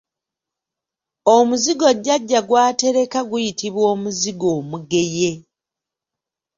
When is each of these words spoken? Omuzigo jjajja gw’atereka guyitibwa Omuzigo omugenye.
Omuzigo 1.35 1.87
jjajja 1.97 2.39
gw’atereka 2.47 3.19
guyitibwa 3.29 3.83
Omuzigo 3.93 4.47
omugenye. 4.59 5.31